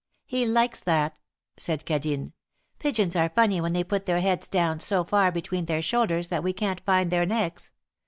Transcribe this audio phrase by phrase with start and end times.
[0.25, 1.19] "He likes that!"
[1.59, 2.31] said Cadine.
[2.79, 6.41] "Pigeons are funny when they put their heads down so far between their shoulders that
[6.41, 7.71] we can't find their necks."